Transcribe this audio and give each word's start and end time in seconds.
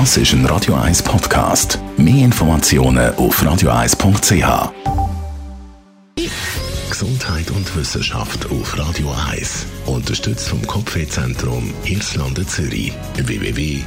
Das 0.00 0.16
ist 0.16 0.32
ein 0.32 0.44
Radio 0.46 0.74
1 0.74 1.04
Podcast. 1.04 1.78
Mehr 1.96 2.24
Informationen 2.24 3.14
auf 3.14 3.40
radio1.ch. 3.40 4.72
Gesundheit 6.90 7.48
und 7.52 7.76
Wissenschaft 7.76 8.50
auf 8.50 8.76
Radio 8.76 9.14
1. 9.30 9.66
Unterstützt 9.86 10.48
vom 10.48 10.66
Kopfwehzentrum 10.66 11.72
Irlande 11.84 12.44
Zürich. 12.44 12.92
www.kopfwww.ch 13.14 13.84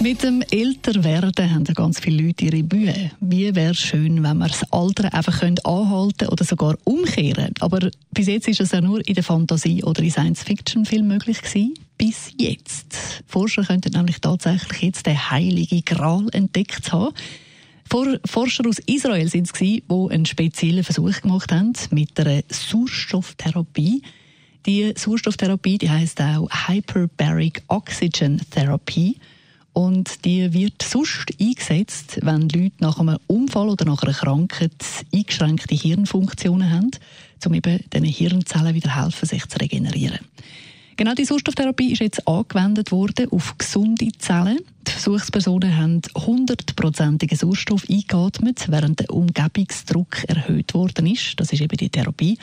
mit 0.00 0.22
dem 0.22 0.42
Älterwerden 0.50 1.54
haben 1.54 1.64
ja 1.64 1.72
ganz 1.72 1.98
viele 1.98 2.26
Leute 2.26 2.44
ihre 2.44 2.62
Mühe. 2.62 3.10
Wie 3.20 3.54
wäre 3.54 3.70
es 3.72 3.78
schön, 3.78 4.22
wenn 4.22 4.36
wir 4.36 4.48
das 4.48 4.70
Alter 4.70 5.14
einfach 5.14 5.42
anhalten 5.42 6.28
oder 6.28 6.44
sogar 6.44 6.76
umkehren 6.84 7.54
Aber 7.60 7.88
bis 8.10 8.26
jetzt 8.26 8.46
ist 8.48 8.60
es 8.60 8.72
ja 8.72 8.82
nur 8.82 9.06
in 9.08 9.14
der 9.14 9.24
Fantasie 9.24 9.82
oder 9.82 10.02
in 10.02 10.10
Science-Fiction-Filmen 10.10 11.08
möglich 11.08 11.40
gewesen. 11.40 11.74
Bis 11.96 12.32
jetzt. 12.38 13.22
Forscher 13.26 13.64
könnten 13.64 13.92
nämlich 13.92 14.20
tatsächlich 14.20 14.82
jetzt 14.82 15.06
den 15.06 15.30
heiligen 15.30 15.84
Gral 15.84 16.26
entdeckt 16.32 16.92
haben. 16.92 17.14
Forscher 18.24 18.66
aus 18.66 18.78
Israel 18.86 19.28
sind 19.28 19.46
es 19.46 19.52
die 19.52 19.84
einen 19.88 20.26
speziellen 20.26 20.82
Versuch 20.82 21.20
gemacht 21.20 21.52
haben 21.52 21.72
mit 21.90 22.18
einer 22.18 22.42
Sauerstofftherapie. 22.48 24.02
Die 24.66 24.92
Sauerstofftherapie, 24.96 25.78
die 25.78 25.90
heißt 25.90 26.20
auch 26.20 26.48
Hyperbaric 26.66 27.62
Oxygen 27.68 28.40
Therapy. 28.50 29.18
Und 29.74 30.24
die 30.24 30.52
wird 30.52 30.82
sonst 30.82 31.26
eingesetzt, 31.40 32.18
wenn 32.22 32.48
Leute 32.48 32.76
nach 32.78 32.98
einem 32.98 33.18
Unfall 33.26 33.68
oder 33.68 33.84
nach 33.84 34.02
einer 34.02 34.14
Krankheit 34.14 34.72
eingeschränkte 35.12 35.74
Hirnfunktionen 35.74 36.70
haben, 36.70 36.92
um 37.44 37.54
eben 37.54 37.80
diesen 37.92 38.06
Hirnzellen 38.06 38.74
wieder 38.74 38.94
helfen, 38.96 39.26
sich 39.26 39.46
zu 39.46 39.58
regenerieren. 39.58 40.20
Genau 40.96 41.14
die 41.14 41.24
Sauerstofftherapie 41.24 41.92
ist 41.92 42.00
jetzt 42.00 42.28
angewendet 42.28 42.92
worden 42.92 43.28
auf 43.32 43.58
gesunde 43.58 44.12
Zellen. 44.18 44.60
Die 44.86 44.92
Versuchspersonen 44.92 45.76
haben 45.76 46.00
100%igen 46.00 47.36
Sauerstoff 47.36 47.84
eingeatmet, 47.90 48.66
während 48.68 49.00
der 49.00 49.10
Umgebungsdruck 49.10 50.22
erhöht 50.28 50.72
worden 50.72 51.06
ist. 51.06 51.34
Das 51.40 51.52
ist 51.52 51.62
eben 51.62 51.76
die 51.76 51.90
Therapie. 51.90 52.38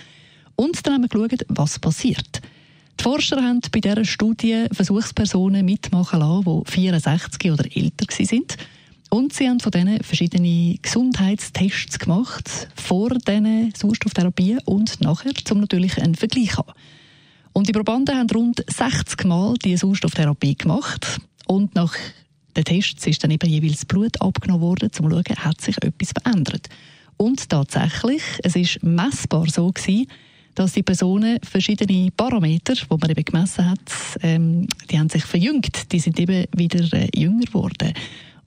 Und 0.57 0.85
dann 0.85 0.95
haben 0.95 1.03
wir 1.03 1.07
geschaut, 1.07 1.45
was 1.47 1.79
passiert. 1.79 2.41
Die 2.99 3.03
Forscher 3.03 3.41
haben 3.41 3.61
bei 3.71 3.79
dieser 3.79 4.03
Studie 4.03 4.65
Versuchspersonen 4.71 5.65
mitmachen 5.65 6.19
lassen, 6.19 6.63
die 6.65 6.71
64 6.71 7.51
oder 7.51 7.65
älter 7.73 8.05
waren. 8.05 8.45
Und 9.11 9.33
sie 9.33 9.47
haben 9.47 9.59
von 9.61 9.71
denen 9.71 10.03
verschiedene 10.03 10.77
Gesundheitstests 10.81 11.99
gemacht, 11.99 12.69
vor 12.75 13.09
diesen 13.11 13.73
Sauerstofftherapien 13.75 14.59
und 14.65 14.99
nachher, 14.99 15.31
um 15.51 15.61
natürlich 15.61 16.01
einen 16.01 16.15
Vergleich 16.15 16.51
zu 16.51 16.57
haben. 16.57 16.73
Und 17.53 17.67
die 17.67 17.73
Probanden 17.73 18.17
haben 18.17 18.29
rund 18.29 18.63
60 18.67 19.25
Mal 19.25 19.55
die 19.55 19.75
Sauerstofftherapie 19.75 20.55
gemacht. 20.55 21.19
Und 21.47 21.75
nach 21.75 21.95
den 22.55 22.63
Tests 22.63 23.05
ist 23.07 23.23
dann 23.23 23.31
eben 23.31 23.49
jeweils 23.49 23.85
Blut 23.85 24.21
abgenommen 24.21 24.61
worden, 24.61 24.85
um 24.85 24.91
zu 24.91 25.03
schauen, 25.03 25.45
hat 25.45 25.61
sich 25.61 25.77
etwas 25.81 26.11
verändert. 26.11 26.69
Und 27.17 27.49
tatsächlich, 27.49 28.23
es 28.43 28.55
ist 28.55 28.83
messbar 28.83 29.47
so 29.47 29.71
gewesen, 29.71 30.07
dass 30.55 30.73
die 30.73 30.83
Personen 30.83 31.39
verschiedene 31.43 32.11
Parameter, 32.11 32.73
die 32.73 32.85
man 32.89 33.09
eben 33.09 33.23
gemessen 33.23 33.69
hat, 33.69 33.79
ähm, 34.21 34.67
die 34.89 34.99
haben 34.99 35.09
sich 35.09 35.23
verjüngt. 35.23 35.91
Die 35.91 35.99
sind 35.99 36.19
eben 36.19 36.45
wieder 36.55 36.91
äh, 36.93 37.09
jünger 37.15 37.45
geworden. 37.45 37.93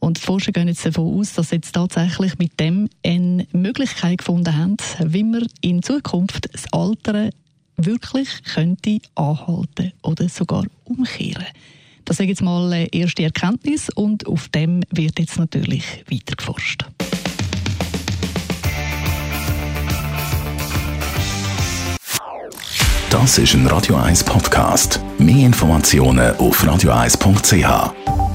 Und 0.00 0.18
die 0.18 0.22
Forscher 0.22 0.52
gehen 0.52 0.68
jetzt 0.68 0.84
davon 0.84 1.18
aus, 1.18 1.32
dass 1.32 1.48
sie 1.48 1.56
jetzt 1.56 1.72
tatsächlich 1.72 2.38
mit 2.38 2.60
dem 2.60 2.90
eine 3.02 3.46
Möglichkeit 3.52 4.18
gefunden 4.18 4.54
haben, 4.54 4.76
wie 5.02 5.24
man 5.24 5.46
in 5.62 5.82
Zukunft 5.82 6.52
das 6.52 6.70
Alter 6.72 7.30
wirklich 7.76 8.42
könnte 8.44 8.98
anhalten 9.14 9.92
oder 10.02 10.28
sogar 10.28 10.64
umkehren. 10.84 11.46
Das 12.04 12.20
ist 12.20 12.26
jetzt 12.26 12.42
mal 12.42 12.72
eine 12.72 12.92
erste 12.92 13.22
Erkenntnis 13.22 13.88
und 13.88 14.26
auf 14.26 14.48
dem 14.48 14.82
wird 14.90 15.18
jetzt 15.18 15.38
natürlich 15.38 16.04
weiter 16.10 16.36
geforscht. 16.36 16.84
Das 23.10 23.38
ist 23.38 23.54
ein 23.54 23.66
Radio 23.68 23.96
1 23.96 24.24
Podcast. 24.24 25.00
Mehr 25.18 25.46
Informationen 25.46 26.36
auf 26.36 26.62
radio1.ch. 26.64 28.33